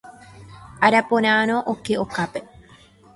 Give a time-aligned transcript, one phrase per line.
[0.87, 2.43] Araporãrõ oke okápe.